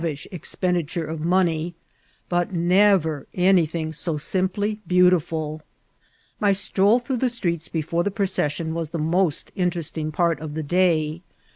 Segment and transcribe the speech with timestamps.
[0.03, 1.75] with kTish expenditure of money,
[2.27, 5.61] but ne^er anjrthiag 80 simply beautiful.
[6.39, 10.55] My stroll through the streets b^ fore the proeession was the most inlerestiiig part of
[10.55, 11.21] the day.